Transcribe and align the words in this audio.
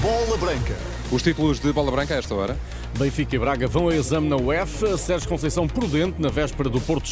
Bola 0.00 0.36
Branca. 0.36 0.76
Os 1.10 1.22
títulos 1.22 1.58
de 1.58 1.72
bola 1.72 1.90
branca 1.90 2.14
a 2.14 2.18
esta 2.18 2.34
hora. 2.34 2.56
Benfica 2.98 3.34
e 3.34 3.38
Braga 3.38 3.66
vão 3.66 3.88
a 3.88 3.96
exame 3.96 4.28
na 4.28 4.36
UEFA. 4.36 4.98
Sérgio 4.98 5.28
Conceição 5.28 5.66
prudente 5.66 6.20
na 6.20 6.28
véspera 6.28 6.68
do 6.68 6.80
Porto. 6.80 7.08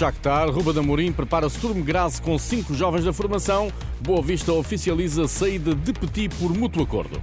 Ruba 0.52 0.72
da 0.72 0.80
Amorim 0.80 1.12
prepara 1.12 1.48
Sturm 1.48 1.80
Graz 1.82 2.20
com 2.20 2.38
cinco 2.38 2.74
jovens 2.74 3.04
da 3.04 3.12
formação. 3.12 3.72
Boa 4.00 4.22
Vista 4.22 4.52
oficializa 4.52 5.24
a 5.24 5.28
saída 5.28 5.74
de 5.74 5.92
Petit 5.92 6.28
por 6.36 6.50
mútuo 6.54 6.82
acordo. 6.82 7.20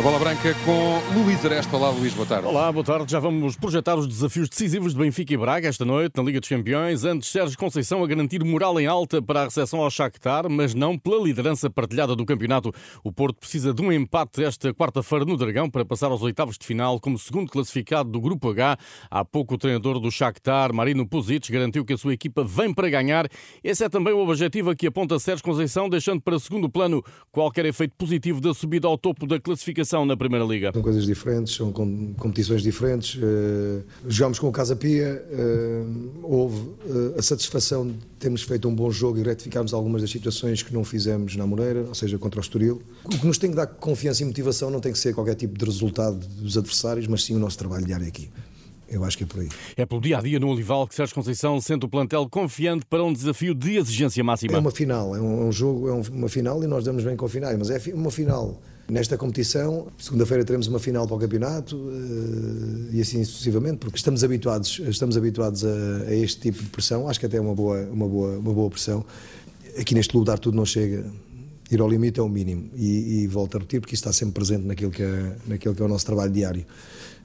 A 0.00 0.02
bola 0.02 0.18
branca 0.18 0.54
com 0.64 0.98
Luís 1.14 1.44
Aresta. 1.44 1.76
Olá, 1.76 1.90
Luís, 1.90 2.14
boa 2.14 2.26
tarde. 2.26 2.46
Olá, 2.46 2.72
boa 2.72 2.82
tarde. 2.82 3.12
Já 3.12 3.20
vamos 3.20 3.54
projetar 3.54 3.96
os 3.96 4.06
desafios 4.06 4.48
decisivos 4.48 4.94
de 4.94 4.98
Benfica 4.98 5.34
e 5.34 5.36
Braga 5.36 5.68
esta 5.68 5.84
noite 5.84 6.16
na 6.16 6.22
Liga 6.22 6.40
dos 6.40 6.48
Campeões. 6.48 7.04
Antes, 7.04 7.28
Sérgio 7.28 7.58
Conceição 7.58 8.02
a 8.02 8.06
garantir 8.06 8.42
moral 8.42 8.80
em 8.80 8.86
alta 8.86 9.20
para 9.20 9.42
a 9.42 9.44
recepção 9.44 9.82
ao 9.82 9.90
Shakhtar, 9.90 10.48
mas 10.48 10.72
não 10.72 10.96
pela 10.96 11.22
liderança 11.22 11.68
partilhada 11.68 12.16
do 12.16 12.24
campeonato. 12.24 12.72
O 13.04 13.12
Porto 13.12 13.40
precisa 13.40 13.74
de 13.74 13.82
um 13.82 13.92
empate 13.92 14.42
esta 14.42 14.72
quarta-feira 14.72 15.26
no 15.26 15.36
Dragão 15.36 15.68
para 15.68 15.84
passar 15.84 16.10
aos 16.10 16.22
oitavos 16.22 16.56
de 16.56 16.64
final 16.64 16.98
como 16.98 17.18
segundo 17.18 17.50
classificado 17.50 18.08
do 18.08 18.22
Grupo 18.22 18.48
H. 18.48 18.78
Há 19.10 19.22
pouco 19.22 19.56
o 19.56 19.58
treinador 19.58 20.00
do 20.00 20.10
Shakhtar, 20.10 20.72
Marino 20.72 21.06
Puzic, 21.06 21.52
garantiu 21.52 21.84
que 21.84 21.92
a 21.92 21.98
sua 21.98 22.14
equipa 22.14 22.42
vem 22.42 22.72
para 22.72 22.88
ganhar. 22.88 23.28
Esse 23.62 23.84
é 23.84 23.88
também 23.90 24.14
o 24.14 24.26
objetivo 24.26 24.70
a 24.70 24.74
que 24.74 24.86
aponta 24.86 25.18
Sérgio 25.18 25.44
Conceição, 25.44 25.90
deixando 25.90 26.22
para 26.22 26.38
segundo 26.38 26.70
plano 26.70 27.04
qualquer 27.30 27.66
efeito 27.66 27.94
positivo 27.98 28.40
da 28.40 28.54
subida 28.54 28.88
ao 28.88 28.96
topo 28.96 29.26
da 29.26 29.38
classificação 29.38 29.89
na 30.06 30.16
Primeira 30.16 30.44
Liga? 30.44 30.72
São 30.72 30.82
coisas 30.82 31.04
diferentes, 31.04 31.54
são 31.54 31.72
competições 31.72 32.62
diferentes. 32.62 33.16
Uh, 33.16 33.82
jogámos 34.08 34.38
com 34.38 34.48
o 34.48 34.52
Casa 34.52 34.76
Pia, 34.76 35.22
uh, 35.30 36.20
houve 36.22 36.58
uh, 36.58 37.18
a 37.18 37.22
satisfação 37.22 37.86
de 37.86 37.94
termos 38.18 38.42
feito 38.42 38.68
um 38.68 38.74
bom 38.74 38.90
jogo 38.90 39.18
e 39.18 39.22
retificarmos 39.22 39.74
algumas 39.74 40.02
das 40.02 40.10
situações 40.10 40.62
que 40.62 40.72
não 40.72 40.84
fizemos 40.84 41.34
na 41.36 41.46
Moreira, 41.46 41.84
ou 41.88 41.94
seja, 41.94 42.18
contra 42.18 42.40
o 42.40 42.42
Estoril. 42.42 42.80
O 43.04 43.08
que 43.08 43.26
nos 43.26 43.38
tem 43.38 43.50
que 43.50 43.56
dar 43.56 43.66
confiança 43.66 44.22
e 44.22 44.26
motivação 44.26 44.70
não 44.70 44.80
tem 44.80 44.92
que 44.92 44.98
ser 44.98 45.14
qualquer 45.14 45.34
tipo 45.34 45.58
de 45.58 45.64
resultado 45.64 46.16
dos 46.16 46.56
adversários, 46.56 47.06
mas 47.06 47.24
sim 47.24 47.34
o 47.34 47.38
nosso 47.38 47.58
trabalho 47.58 47.84
diário 47.84 48.06
aqui. 48.06 48.30
Eu 48.90 49.04
acho 49.04 49.16
que 49.16 49.22
é 49.22 49.26
por 49.26 49.40
aí. 49.40 49.48
É 49.76 49.86
pelo 49.86 50.00
dia 50.00 50.18
a 50.18 50.20
dia 50.20 50.40
no 50.40 50.48
Olival 50.48 50.86
que 50.86 50.94
Sérgio 50.96 51.14
Conceição 51.14 51.60
sente 51.60 51.86
o 51.86 51.88
plantel 51.88 52.28
confiante 52.28 52.84
para 52.84 53.04
um 53.04 53.12
desafio 53.12 53.54
de 53.54 53.76
exigência 53.76 54.22
máxima. 54.24 54.56
É 54.56 54.58
uma 54.58 54.72
final, 54.72 55.14
é 55.14 55.20
um, 55.20 55.48
é 55.48 55.52
jogo, 55.52 55.88
é 55.88 55.92
uma 55.92 56.28
final 56.28 56.62
e 56.64 56.66
nós 56.66 56.84
damos 56.84 57.04
bem 57.04 57.16
com 57.16 57.24
o 57.24 57.28
final, 57.28 57.56
mas 57.56 57.70
é 57.70 57.94
uma 57.94 58.10
final 58.10 58.60
Nesta 58.90 59.16
competição, 59.16 59.86
segunda-feira 59.96 60.44
teremos 60.44 60.66
uma 60.66 60.80
final 60.80 61.06
para 61.06 61.16
o 61.16 61.18
campeonato 61.18 61.76
uh, 61.76 62.88
e 62.92 63.00
assim 63.00 63.22
sucessivamente, 63.22 63.76
porque 63.76 63.96
estamos 63.96 64.24
habituados, 64.24 64.80
estamos 64.80 65.16
habituados 65.16 65.64
a, 65.64 65.68
a, 66.08 66.14
este 66.14 66.40
tipo 66.40 66.60
de 66.60 66.68
pressão. 66.70 67.08
Acho 67.08 67.20
que 67.20 67.26
até 67.26 67.36
é 67.36 67.40
uma 67.40 67.54
boa, 67.54 67.80
uma 67.92 68.08
boa, 68.08 68.38
uma 68.38 68.52
boa 68.52 68.68
pressão. 68.68 69.04
Aqui 69.78 69.94
neste 69.94 70.16
lugar 70.16 70.40
tudo 70.40 70.56
não 70.56 70.66
chega. 70.66 71.04
Ir 71.70 71.80
ao 71.80 71.88
limite 71.88 72.18
é 72.18 72.22
o 72.22 72.28
mínimo 72.28 72.70
e, 72.74 73.22
e 73.22 73.26
volto 73.26 73.56
a 73.56 73.60
repetir 73.60 73.80
porque 73.80 73.94
isso 73.94 74.02
está 74.02 74.12
sempre 74.12 74.34
presente 74.34 74.66
naquilo 74.66 74.90
que 74.90 75.02
é, 75.02 75.36
naquilo 75.46 75.74
que 75.74 75.82
é 75.82 75.84
o 75.84 75.88
nosso 75.88 76.04
trabalho 76.04 76.32
diário. 76.32 76.64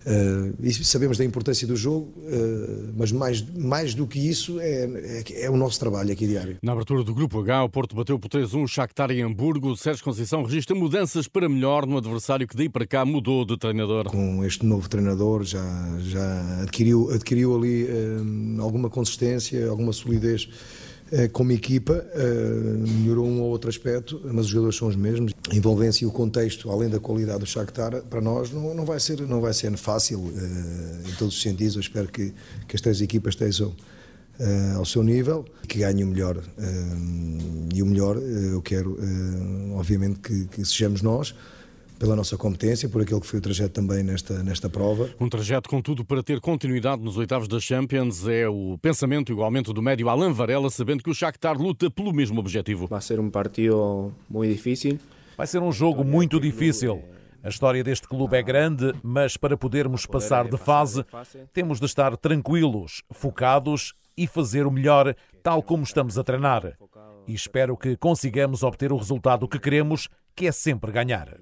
Uh, 0.06 0.54
e 0.62 0.72
sabemos 0.72 1.18
da 1.18 1.26
importância 1.26 1.68
do 1.68 1.76
jogo, 1.76 2.14
uh, 2.18 2.94
mas 2.96 3.12
mais, 3.12 3.42
mais 3.56 3.96
do 3.96 4.06
que 4.06 4.20
isso 4.20 4.60
é, 4.60 4.84
é, 4.84 5.46
é, 5.46 5.50
o 5.50 5.58
nosso 5.58 5.80
trabalho 5.80 6.12
aqui 6.12 6.28
diário. 6.28 6.58
Na 6.62 6.74
abertura 6.74 7.04
do 7.04 7.12
Grupo 7.12 7.42
H, 7.42 7.64
o 7.64 7.70
Porto 7.70 7.96
bateu 7.96 8.20
por 8.20 8.30
3-1 8.30 8.64
o 8.64 8.68
Shakhtar 8.68 9.10
em 9.10 9.24
Hamburgo. 9.24 9.70
O 9.70 9.76
Sérgio 9.76 10.04
Conceição 10.04 10.44
registra 10.44 10.76
mudanças 10.76 11.28
para 11.28 11.50
melhor 11.50 11.88
no 11.88 11.98
adversário 11.98 12.48
que 12.48 12.56
daí 12.56 12.70
para 12.70 12.86
cá 12.86 13.04
mudou 13.04 13.44
de 13.44 13.58
treinador. 13.58 14.06
Com 14.06 14.46
este 14.46 14.64
novo 14.64 14.88
treinador 14.88 15.44
já, 15.44 15.66
já 16.02 16.62
adquiriu, 16.62 17.10
adquiriu 17.12 17.56
ali 17.56 17.86
uh, 17.86 18.62
alguma 18.62 18.92
consistência, 18.92 19.68
alguma 19.68 19.92
solidez 19.92 20.48
como 21.32 21.52
equipa, 21.52 22.06
eh, 22.14 22.78
melhorou 22.78 23.28
um 23.28 23.42
ou 23.42 23.50
outro 23.50 23.70
aspecto, 23.70 24.20
mas 24.26 24.46
os 24.46 24.48
jogadores 24.48 24.76
são 24.76 24.88
os 24.88 24.96
mesmos. 24.96 25.34
A 25.50 25.56
envolvência 25.56 26.04
e 26.04 26.08
o 26.08 26.12
contexto, 26.12 26.70
além 26.72 26.90
da 26.90 27.00
qualidade 27.00 27.40
do 27.40 27.46
Shakhtar, 27.46 28.02
para 28.04 28.22
nós 28.22 28.52
não, 28.52 28.74
não, 28.74 28.86
vai, 28.86 29.00
ser, 29.00 29.22
não 29.22 29.40
vai 29.40 29.54
ser 29.54 29.76
fácil 29.78 30.32
eh, 30.36 31.10
em 31.10 31.16
todos 31.16 31.36
os 31.36 31.42
sentidos. 31.42 31.76
Eu 31.76 31.82
espero 31.82 32.08
que, 32.08 32.34
que 32.68 32.76
as 32.76 32.82
três 32.82 33.02
equipas 33.02 33.34
estejam 33.34 33.74
ao 34.76 34.84
seu 34.84 35.02
nível, 35.02 35.46
que 35.66 35.80
ganhem 35.80 36.04
o 36.04 36.08
melhor. 36.08 36.44
e 37.74 37.82
o 37.82 37.86
melhor, 37.86 38.18
eu 38.18 38.62
quero, 38.62 39.00
obviamente, 39.76 40.20
que, 40.20 40.44
que 40.48 40.66
sejamos 40.66 41.02
nós 41.02 41.34
pela 41.98 42.16
nossa 42.16 42.38
competência, 42.38 42.90
por 42.90 43.02
aquilo 43.02 43.22
que 43.22 43.28
foi 43.28 43.40
o 43.40 43.42
trajeto 43.42 43.74
também 43.74 44.04
nesta, 44.04 44.44
nesta 44.44 44.70
prova. 44.70 45.10
Um 45.20 45.30
trajeto, 45.30 45.70
contudo, 45.70 46.04
para 46.04 46.22
ter 46.22 46.40
continuidade 46.40 47.02
nos 47.02 47.18
oitavos 47.18 47.48
da 47.48 47.60
Champions 47.60 48.28
é 48.28 48.48
o 48.48 48.78
pensamento 48.82 49.32
igualmente 49.32 49.74
do 49.74 49.82
médio 49.82 50.10
Alan 50.10 50.34
Varela, 50.34 50.70
sabendo 50.70 51.04
que 51.04 51.10
o 51.10 51.14
Shakhtar 51.14 51.58
luta 51.58 51.90
pelo 51.90 52.14
mesmo 52.14 52.40
objetivo. 52.40 52.88
Vai 52.88 53.02
ser 53.02 53.20
um 53.20 53.30
partido 53.30 54.14
muito 54.30 54.52
difícil. 54.52 55.00
Vai 55.38 55.48
ser 55.48 55.62
um 55.62 55.72
jogo 55.72 56.04
muito 56.04 56.40
difícil. 56.40 57.02
A 57.44 57.50
história 57.50 57.84
deste 57.84 58.08
clube 58.08 58.36
é 58.36 58.42
grande, 58.42 58.92
mas 59.04 59.38
para 59.38 59.56
podermos 59.56 60.06
passar 60.08 60.50
de 60.50 60.58
fase, 60.58 61.06
temos 61.54 61.80
de 61.80 61.86
estar 61.86 62.18
tranquilos, 62.18 63.04
focados 63.12 63.94
e 64.18 64.26
fazer 64.26 64.66
o 64.66 64.72
melhor, 64.72 65.16
tal 65.44 65.62
como 65.62 65.84
estamos 65.84 66.18
a 66.18 66.24
treinar. 66.24 66.76
E 67.28 67.34
espero 67.34 67.78
que 67.78 67.96
consigamos 67.98 68.64
obter 68.64 68.92
o 68.92 68.98
resultado 68.98 69.48
que 69.48 69.60
queremos 69.60 70.08
que 70.36 70.48
é 70.48 70.52
sempre 70.52 70.92
ganhar. 70.92 71.38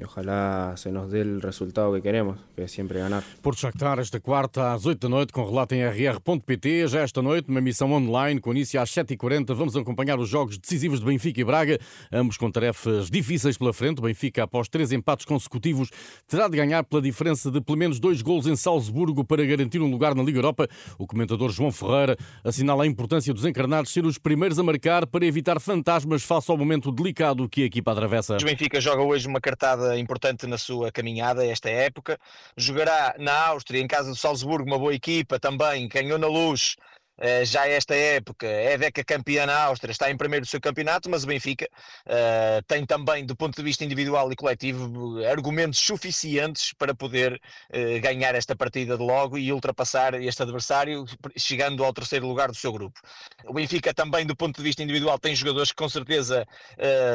E 0.00 0.04
ojalá 0.04 0.74
se 0.78 0.90
nos 0.90 1.10
dê 1.10 1.20
o 1.20 1.40
resultado 1.40 1.94
que 1.96 2.00
queremos, 2.00 2.38
que 2.56 2.62
é 2.62 2.66
sempre 2.66 2.98
ganhar. 3.00 3.22
Porto 3.42 3.60
Shakhtar 3.60 3.98
esta 3.98 4.18
quarta 4.18 4.72
às 4.72 4.86
8 4.86 4.98
da 4.98 5.08
noite 5.10 5.30
com 5.30 5.44
relato 5.44 5.74
em 5.74 5.84
rr.pt. 5.84 6.88
Já 6.88 7.00
esta 7.00 7.20
noite 7.20 7.50
uma 7.50 7.60
missão 7.60 7.92
online 7.92 8.40
com 8.40 8.50
início 8.50 8.80
às 8.80 8.90
7h40. 8.90 9.52
Vamos 9.52 9.76
acompanhar 9.76 10.18
os 10.18 10.26
jogos 10.26 10.56
decisivos 10.56 11.00
de 11.00 11.04
Benfica 11.04 11.42
e 11.42 11.44
Braga, 11.44 11.78
ambos 12.10 12.38
com 12.38 12.50
tarefas 12.50 13.10
difíceis 13.10 13.58
pela 13.58 13.74
frente. 13.74 13.98
O 13.98 14.02
Benfica, 14.02 14.44
após 14.44 14.70
três 14.70 14.90
empates 14.90 15.26
consecutivos, 15.26 15.90
terá 16.26 16.48
de 16.48 16.56
ganhar 16.56 16.82
pela 16.84 17.02
diferença 17.02 17.50
de 17.50 17.60
pelo 17.60 17.76
menos 17.76 18.00
dois 18.00 18.22
golos 18.22 18.46
em 18.46 18.56
Salzburgo 18.56 19.22
para 19.22 19.44
garantir 19.44 19.82
um 19.82 19.90
lugar 19.90 20.14
na 20.14 20.22
Liga 20.22 20.38
Europa. 20.38 20.66
O 20.98 21.06
comentador 21.06 21.50
João 21.50 21.70
Ferreira 21.70 22.16
assinala 22.42 22.84
a 22.84 22.86
importância 22.86 23.34
dos 23.34 23.44
encarnados 23.44 23.92
ser 23.92 24.06
os 24.06 24.16
primeiros 24.16 24.58
a 24.58 24.62
marcar 24.62 25.06
para 25.06 25.26
evitar 25.26 25.60
fantasmas 25.60 26.22
face 26.22 26.50
ao 26.50 26.56
momento 26.56 26.90
delicado 26.90 27.46
que 27.50 27.64
a 27.64 27.66
equipa 27.66 27.92
atravessa. 27.92 28.38
O 28.40 28.44
Benfica 28.46 28.80
joga 28.80 29.02
hoje 29.02 29.28
uma 29.28 29.42
cartada 29.42 29.89
importante 29.98 30.46
na 30.46 30.58
sua 30.58 30.90
caminhada, 30.92 31.44
esta 31.44 31.68
época. 31.68 32.18
Jogará 32.56 33.14
na 33.18 33.46
Áustria, 33.48 33.80
em 33.80 33.86
casa 33.86 34.10
do 34.10 34.16
Salzburgo, 34.16 34.66
uma 34.66 34.78
boa 34.78 34.94
equipa 34.94 35.38
também, 35.38 35.88
ganhou 35.88 36.18
na 36.18 36.26
luz 36.26 36.76
eh, 37.20 37.44
já 37.44 37.68
esta 37.68 37.94
época 37.94 38.46
é 38.46 38.78
Deca 38.78 39.04
campeã 39.04 39.44
na 39.44 39.64
Áustria, 39.64 39.92
está 39.92 40.10
em 40.10 40.16
primeiro 40.16 40.46
do 40.46 40.48
seu 40.48 40.60
campeonato, 40.60 41.10
mas 41.10 41.22
o 41.22 41.26
Benfica 41.26 41.68
uh, 42.06 42.62
tem 42.66 42.86
também, 42.86 43.26
do 43.26 43.36
ponto 43.36 43.56
de 43.56 43.62
vista 43.62 43.84
individual 43.84 44.32
e 44.32 44.36
coletivo, 44.36 45.22
argumentos 45.30 45.78
suficientes 45.80 46.72
para 46.72 46.94
poder 46.94 47.34
uh, 47.34 48.00
ganhar 48.00 48.34
esta 48.34 48.56
partida 48.56 48.96
de 48.96 49.02
logo 49.02 49.36
e 49.36 49.52
ultrapassar 49.52 50.14
este 50.14 50.42
adversário, 50.42 51.04
chegando 51.36 51.84
ao 51.84 51.92
terceiro 51.92 52.26
lugar 52.26 52.48
do 52.48 52.56
seu 52.56 52.72
grupo. 52.72 52.98
O 53.44 53.52
Benfica 53.52 53.92
também, 53.92 54.24
do 54.24 54.34
ponto 54.34 54.56
de 54.56 54.62
vista 54.62 54.82
individual, 54.82 55.18
tem 55.18 55.34
jogadores 55.34 55.72
que 55.72 55.76
com 55.76 55.88
certeza 55.88 56.46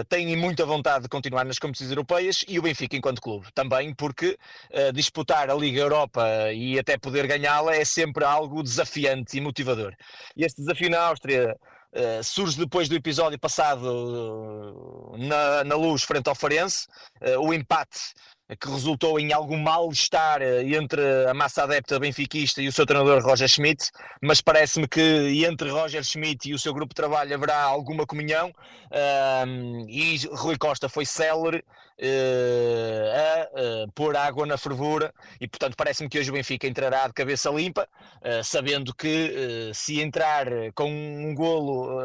têm 0.10 0.36
muita 0.36 0.66
vontade 0.66 1.04
de 1.04 1.10
continuar 1.10 1.46
nas 1.46 1.58
competições 1.58 1.90
europeias 1.90 2.46
e 2.48 2.60
o 2.60 2.62
Benfica 2.62 2.96
enquanto 2.96 3.22
clube 3.22 3.48
também, 3.54 3.94
porque 3.94 4.38
disputar 4.94 5.50
a 5.50 5.54
Liga 5.56 5.80
Europa 5.80 6.52
e 6.54 6.78
até 6.78 6.98
poder 6.98 7.28
ganhá-la 7.28 7.76
é 7.76 7.86
sempre 7.86 8.24
algo 8.24 8.62
desafiante 8.62 9.38
e 9.38 9.42
motivador. 9.42 9.95
E 10.36 10.44
este 10.44 10.62
desafio 10.62 10.90
na 10.90 11.00
Áustria 11.00 11.56
uh, 11.94 12.24
surge 12.24 12.58
depois 12.58 12.90
do 12.90 12.96
episódio 12.96 13.40
passado 13.40 15.14
uh, 15.14 15.18
na, 15.18 15.64
na 15.64 15.76
luz 15.76 16.04
frente 16.04 16.28
ao 16.28 16.36
Farense, 16.36 16.88
uh, 17.22 17.40
o 17.40 17.54
empate 17.54 18.14
que 18.60 18.70
resultou 18.70 19.20
em 19.20 19.34
algum 19.34 19.58
mal-estar 19.58 20.42
entre 20.42 21.02
a 21.28 21.34
massa 21.34 21.64
adepta 21.64 22.00
benfiquista 22.00 22.62
e 22.62 22.68
o 22.68 22.72
seu 22.72 22.86
treinador 22.86 23.24
Roger 23.24 23.48
Schmidt, 23.48 23.90
mas 24.22 24.40
parece-me 24.40 24.88
que 24.88 25.44
entre 25.46 25.70
Roger 25.70 26.04
Schmidt 26.04 26.50
e 26.50 26.54
o 26.54 26.60
seu 26.60 26.74
grupo 26.74 26.94
de 26.94 26.96
trabalho 26.96 27.34
haverá 27.34 27.62
alguma 27.64 28.06
comunhão. 28.06 28.54
E 29.88 30.18
Rui 30.34 30.58
Costa 30.58 30.88
foi 30.88 31.06
célere 31.06 31.64
uh, 32.00 33.08
a 33.16 33.86
uh, 33.86 33.92
pôr 33.94 34.16
água 34.16 34.46
na 34.46 34.58
fervura 34.58 35.14
e, 35.40 35.48
portanto, 35.48 35.76
parece-me 35.76 36.10
que 36.10 36.20
hoje 36.20 36.30
o 36.30 36.34
Benfica 36.34 36.68
entrará 36.68 37.08
de 37.08 37.14
cabeça 37.14 37.50
limpa, 37.50 37.88
uh, 38.22 38.44
sabendo 38.44 38.94
que 38.94 39.72
se 39.74 40.02
entrar 40.02 40.48
com 40.74 40.90
um 40.90 41.34
golo 41.34 42.02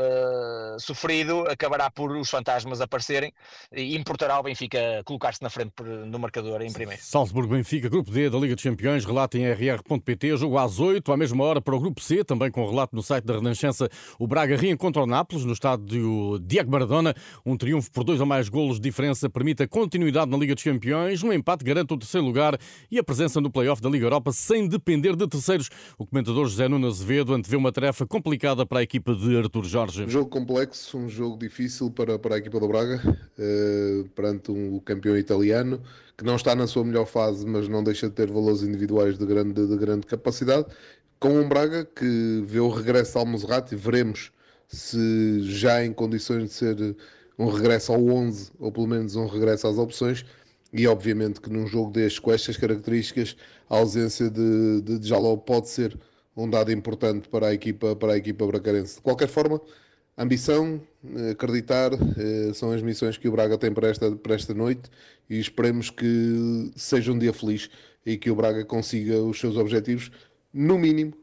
sofrido, 0.78 1.46
acabará 1.48 1.90
por 1.90 2.12
os 2.12 2.28
fantasmas 2.28 2.80
aparecerem 2.80 3.32
e 3.72 3.96
importará 3.96 4.38
o 4.38 4.42
Benfica 4.42 5.02
colocar-se 5.04 5.42
na 5.42 5.50
frente 5.50 5.72
no 6.06 6.18
marcador 6.18 6.62
em 6.62 6.72
primeiro. 6.72 7.02
Salzburgo-Benfica, 7.02 7.88
Grupo 7.88 8.10
D 8.10 8.30
da 8.30 8.38
Liga 8.38 8.54
dos 8.54 8.64
Campeões, 8.64 9.04
relato 9.04 9.36
em 9.38 9.50
rr.pt, 9.50 10.36
jogo 10.36 10.58
às 10.58 10.78
8, 10.78 11.12
à 11.12 11.16
mesma 11.16 11.44
hora 11.44 11.60
para 11.60 11.74
o 11.74 11.80
Grupo 11.80 12.00
C, 12.00 12.22
também 12.24 12.50
com 12.50 12.68
relato 12.68 12.94
no 12.94 13.02
site 13.02 13.24
da 13.24 13.34
Renascença, 13.34 13.88
o 14.18 14.26
Braga 14.26 14.56
reencontra 14.56 15.02
o 15.02 15.06
Nápoles 15.06 15.44
no 15.44 15.52
estádio 15.52 16.38
Diego 16.40 16.70
Maradona, 16.70 17.14
um 17.44 17.56
triunfo 17.56 17.90
por 17.90 18.04
dois 18.04 18.20
ou 18.20 18.26
mais 18.26 18.48
golos 18.48 18.76
de 18.76 18.82
diferença 18.82 19.28
permite 19.28 19.62
a 19.62 19.68
continuidade 19.68 20.30
na 20.30 20.36
Liga 20.36 20.54
dos 20.54 20.62
Campeões, 20.62 21.22
um 21.22 21.32
empate 21.32 21.64
garante 21.64 21.92
o 21.94 21.96
terceiro 21.96 22.26
lugar 22.26 22.58
e 22.90 22.98
a 22.98 23.02
presença 23.02 23.40
no 23.40 23.50
play-off 23.50 23.80
da 23.80 23.88
Liga 23.88 24.06
Europa 24.06 24.32
sem 24.32 24.68
depender 24.68 25.16
de 25.16 25.26
terceiros. 25.26 25.68
O 25.98 26.06
comentador 26.06 26.46
José 26.46 26.68
Nuno 26.68 26.86
Azevedo 26.86 27.34
antevê 27.34 27.56
uma 27.56 27.72
tarefa 27.72 28.06
complicada 28.06 28.66
para 28.66 28.80
a 28.80 28.82
equipa 28.82 29.14
de 29.14 29.36
Artur 29.36 29.64
Jorge. 29.64 30.04
Jogo 30.08 30.28
complexo, 30.28 30.69
um 30.94 31.08
jogo 31.08 31.36
difícil 31.38 31.90
para, 31.90 32.18
para 32.18 32.34
a 32.34 32.38
equipa 32.38 32.60
do 32.60 32.68
Braga, 32.68 33.00
uh, 33.06 34.08
perante 34.10 34.50
um 34.50 34.78
campeão 34.80 35.16
italiano, 35.16 35.82
que 36.16 36.24
não 36.24 36.36
está 36.36 36.54
na 36.54 36.66
sua 36.66 36.84
melhor 36.84 37.06
fase, 37.06 37.46
mas 37.46 37.68
não 37.68 37.82
deixa 37.82 38.08
de 38.08 38.14
ter 38.14 38.30
valores 38.30 38.62
individuais 38.62 39.18
de 39.18 39.26
grande, 39.26 39.66
de 39.66 39.76
grande 39.76 40.06
capacidade, 40.06 40.66
com 41.18 41.30
um 41.40 41.48
Braga 41.48 41.84
que 41.84 42.42
vê 42.46 42.60
o 42.60 42.68
regresso 42.68 43.18
ao 43.18 43.26
Monserrat 43.26 43.72
e 43.72 43.76
veremos 43.76 44.32
se 44.68 45.40
já 45.42 45.84
em 45.84 45.92
condições 45.92 46.44
de 46.44 46.50
ser 46.50 46.96
um 47.38 47.48
regresso 47.48 47.92
ao 47.92 48.02
11, 48.02 48.52
ou 48.58 48.70
pelo 48.70 48.86
menos 48.86 49.16
um 49.16 49.26
regresso 49.26 49.66
às 49.66 49.78
opções, 49.78 50.24
e 50.72 50.86
obviamente 50.86 51.40
que 51.40 51.50
num 51.50 51.66
jogo 51.66 51.90
deste, 51.90 52.20
com 52.20 52.32
estas 52.32 52.56
características, 52.56 53.36
a 53.68 53.76
ausência 53.76 54.30
de, 54.30 54.80
de 54.82 55.08
Jaló 55.08 55.36
pode 55.36 55.68
ser 55.68 55.98
um 56.36 56.48
dado 56.48 56.70
importante 56.70 57.28
para 57.28 57.48
a 57.48 57.54
equipa, 57.54 57.96
para 57.96 58.12
a 58.12 58.16
equipa 58.16 58.46
bracarense. 58.46 58.96
De 58.96 59.02
qualquer 59.02 59.28
forma, 59.28 59.60
ambição, 60.20 60.80
acreditar, 61.30 61.92
eh, 61.94 62.52
são 62.52 62.72
as 62.72 62.82
missões 62.82 63.16
que 63.16 63.26
o 63.26 63.32
Braga 63.32 63.56
tem 63.56 63.72
para 63.72 63.88
esta, 63.88 64.12
para 64.12 64.34
esta 64.34 64.52
noite 64.52 64.90
e 65.28 65.38
esperemos 65.38 65.88
que 65.88 66.70
seja 66.76 67.10
um 67.10 67.18
dia 67.18 67.32
feliz 67.32 67.70
e 68.04 68.16
que 68.18 68.30
o 68.30 68.34
Braga 68.34 68.64
consiga 68.64 69.18
os 69.22 69.40
seus 69.40 69.56
objetivos, 69.56 70.10
no 70.52 70.78
mínimo, 70.78 71.14
eh, 71.14 71.19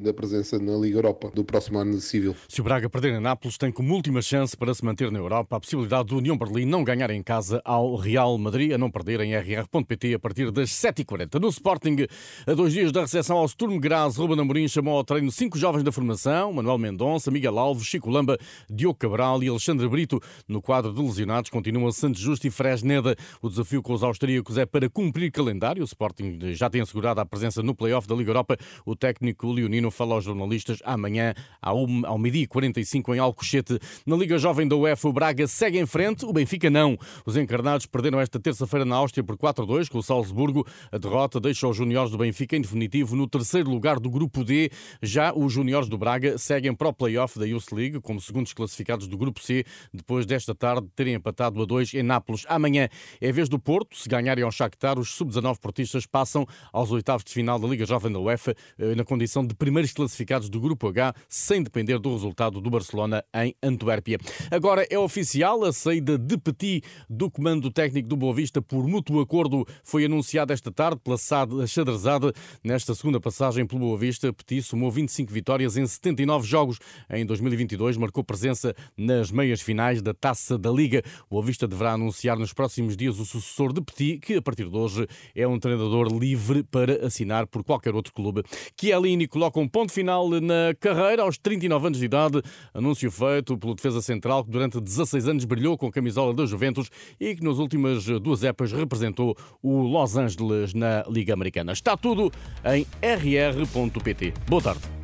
da 0.00 0.12
presença 0.12 0.58
na 0.58 0.76
Liga 0.76 0.98
Europa 0.98 1.30
do 1.34 1.44
próximo 1.44 1.78
ano 1.78 2.00
civil. 2.00 2.34
Se 2.48 2.60
o 2.60 2.64
Braga 2.64 2.88
perder 2.88 3.14
em 3.14 3.20
Nápoles, 3.20 3.58
tem 3.58 3.70
como 3.70 3.94
última 3.94 4.22
chance 4.22 4.56
para 4.56 4.74
se 4.74 4.84
manter 4.84 5.10
na 5.10 5.18
Europa 5.18 5.56
a 5.56 5.60
possibilidade 5.60 6.08
do 6.08 6.16
União 6.16 6.36
Berlim 6.36 6.64
não 6.64 6.82
ganhar 6.82 7.10
em 7.10 7.22
casa 7.22 7.60
ao 7.64 7.94
Real 7.96 8.36
Madrid, 8.38 8.72
a 8.72 8.78
não 8.78 8.90
perder 8.90 9.20
em 9.20 9.34
rr.pt 9.34 10.14
a 10.14 10.18
partir 10.18 10.50
das 10.50 10.70
7h40. 10.70 11.40
No 11.40 11.48
Sporting, 11.48 12.06
a 12.46 12.54
dois 12.54 12.72
dias 12.72 12.92
da 12.92 13.02
recepção 13.02 13.36
ao 13.36 13.48
Sturm 13.48 13.78
Graz, 13.78 14.16
Ruben 14.16 14.40
Amorim 14.40 14.66
chamou 14.66 14.96
ao 14.96 15.04
treino 15.04 15.30
cinco 15.30 15.58
jovens 15.58 15.82
da 15.82 15.92
formação, 15.92 16.52
Manuel 16.52 16.78
Mendonça, 16.78 17.30
Miguel 17.30 17.58
Alves, 17.58 17.86
Chico 17.86 18.10
Lamba, 18.10 18.38
Diogo 18.70 18.98
Cabral 18.98 19.42
e 19.42 19.48
Alexandre 19.48 19.88
Brito. 19.88 20.20
No 20.48 20.62
quadro 20.62 20.92
de 20.92 21.00
lesionados 21.00 21.50
continua 21.50 21.92
Santos 21.92 22.20
Justo 22.20 22.46
e 22.46 22.50
Fresneda. 22.50 23.16
O 23.40 23.48
desafio 23.48 23.82
com 23.82 23.92
os 23.92 24.02
austríacos 24.02 24.56
é 24.56 24.64
para 24.64 24.88
cumprir 24.88 25.30
calendário. 25.30 25.82
O 25.82 25.84
Sporting 25.84 26.38
já 26.54 26.70
tem 26.70 26.80
assegurado 26.80 27.20
a 27.20 27.26
presença 27.26 27.62
no 27.62 27.74
play-off 27.74 28.08
da 28.08 28.14
Liga 28.14 28.30
Europa. 28.30 28.56
O 28.86 28.96
técnico 28.96 29.41
o 29.46 29.52
Leonino 29.52 29.90
fala 29.90 30.14
aos 30.14 30.24
jornalistas 30.24 30.78
amanhã 30.84 31.34
ao, 31.60 31.86
meio-dia 32.18 32.46
45 32.46 33.14
em 33.14 33.18
Alcochete. 33.18 33.78
Na 34.06 34.16
Liga 34.16 34.38
Jovem 34.38 34.66
da 34.66 34.76
UEFA, 34.76 35.08
o 35.08 35.12
Braga 35.12 35.46
segue 35.46 35.78
em 35.78 35.86
frente, 35.86 36.24
o 36.24 36.32
Benfica 36.32 36.70
não. 36.70 36.96
Os 37.24 37.36
encarnados 37.36 37.86
perderam 37.86 38.20
esta 38.20 38.38
terça-feira 38.38 38.84
na 38.84 38.96
Áustria 38.96 39.24
por 39.24 39.36
4-2 39.36 39.88
com 39.88 39.98
o 39.98 40.02
Salzburgo. 40.02 40.66
A 40.90 40.98
derrota 40.98 41.40
deixa 41.40 41.66
os 41.68 41.76
juniores 41.76 42.10
do 42.10 42.18
Benfica 42.18 42.56
em 42.56 42.60
definitivo 42.60 43.16
no 43.16 43.28
terceiro 43.28 43.70
lugar 43.70 43.98
do 43.98 44.10
Grupo 44.10 44.44
D. 44.44 44.70
Já 45.00 45.32
os 45.34 45.52
juniores 45.52 45.88
do 45.88 45.96
Braga 45.96 46.36
seguem 46.38 46.74
para 46.74 46.88
o 46.88 46.92
play-off 46.92 47.38
da 47.38 47.46
Youth 47.46 47.72
League 47.72 48.00
como 48.00 48.20
segundos 48.20 48.52
classificados 48.52 49.06
do 49.06 49.16
Grupo 49.16 49.40
C, 49.40 49.64
depois 49.92 50.26
desta 50.26 50.54
tarde 50.54 50.88
terem 50.94 51.14
empatado 51.14 51.62
a 51.62 51.64
2 51.64 51.94
em 51.94 52.02
Nápoles. 52.02 52.44
Amanhã 52.48 52.88
é 53.20 53.32
vez 53.32 53.48
do 53.48 53.58
Porto. 53.58 53.96
Se 53.96 54.08
ganharem 54.08 54.44
ao 54.44 54.50
Shakhtar, 54.50 54.98
os 54.98 55.10
sub-19 55.14 55.58
portistas 55.58 56.06
passam 56.06 56.46
aos 56.72 56.90
oitavos 56.90 57.24
de 57.24 57.32
final 57.32 57.58
da 57.58 57.66
Liga 57.66 57.86
Jovem 57.86 58.12
da 58.12 58.18
UEFA 58.18 58.54
eh, 58.78 58.94
na 58.94 59.04
condição 59.04 59.31
de 59.40 59.54
primeiros 59.54 59.92
classificados 59.92 60.50
do 60.50 60.60
Grupo 60.60 60.88
H, 60.88 61.14
sem 61.26 61.62
depender 61.62 61.98
do 61.98 62.12
resultado 62.12 62.60
do 62.60 62.68
Barcelona 62.68 63.24
em 63.34 63.54
Antuérpia. 63.62 64.18
Agora 64.50 64.86
é 64.90 64.98
oficial 64.98 65.64
a 65.64 65.72
saída 65.72 66.18
de 66.18 66.36
Petit 66.36 66.82
do 67.08 67.30
comando 67.30 67.70
técnico 67.70 68.08
do 68.08 68.16
Boa 68.16 68.34
Vista 68.34 68.60
por 68.60 68.86
mútuo 68.86 69.20
acordo 69.20 69.66
foi 69.82 70.04
anunciada 70.04 70.52
esta 70.52 70.70
tarde 70.70 71.00
pela 71.02 71.16
SAD 71.16 71.66
Xadrezade. 71.66 72.32
Nesta 72.62 72.94
segunda 72.94 73.18
passagem 73.18 73.66
pelo 73.66 73.80
Boa 73.80 73.96
Vista, 73.96 74.30
Petit 74.32 74.62
somou 74.62 74.90
25 74.90 75.32
vitórias 75.32 75.76
em 75.76 75.86
79 75.86 76.46
jogos. 76.46 76.78
Em 77.08 77.24
2022 77.24 77.96
marcou 77.96 78.22
presença 78.22 78.74
nas 78.96 79.30
meias 79.30 79.62
finais 79.62 80.02
da 80.02 80.12
Taça 80.12 80.58
da 80.58 80.70
Liga. 80.70 81.02
O 81.30 81.36
Boa 81.36 81.46
Vista 81.46 81.66
deverá 81.66 81.92
anunciar 81.92 82.38
nos 82.38 82.52
próximos 82.52 82.96
dias 82.96 83.18
o 83.18 83.24
sucessor 83.24 83.72
de 83.72 83.80
Petit, 83.80 84.18
que 84.18 84.34
a 84.34 84.42
partir 84.42 84.68
de 84.68 84.76
hoje 84.76 85.06
é 85.34 85.46
um 85.48 85.58
treinador 85.58 86.08
livre 86.12 86.62
para 86.64 87.06
assinar 87.06 87.46
por 87.46 87.64
qualquer 87.64 87.94
outro 87.94 88.12
clube. 88.12 88.42
Chiellini 88.78 89.21
coloca 89.26 89.58
um 89.58 89.68
ponto 89.68 89.92
final 89.92 90.28
na 90.28 90.74
carreira 90.78 91.22
aos 91.22 91.38
39 91.38 91.86
anos 91.86 91.98
de 91.98 92.04
idade. 92.04 92.42
Anúncio 92.72 93.10
feito 93.10 93.56
pelo 93.58 93.74
defesa 93.74 94.00
central 94.00 94.44
que 94.44 94.50
durante 94.50 94.80
16 94.80 95.28
anos 95.28 95.44
brilhou 95.44 95.76
com 95.76 95.86
a 95.86 95.92
camisola 95.92 96.32
da 96.32 96.46
Juventus 96.46 96.90
e 97.20 97.34
que 97.34 97.44
nas 97.44 97.58
últimas 97.58 98.04
duas 98.20 98.42
épocas 98.44 98.72
representou 98.72 99.36
o 99.62 99.82
Los 99.82 100.16
Angeles 100.16 100.74
na 100.74 101.04
Liga 101.08 101.34
Americana. 101.34 101.72
Está 101.72 101.96
tudo 101.96 102.32
em 102.64 102.86
rr.pt. 103.02 104.34
Boa 104.48 104.62
tarde. 104.62 105.01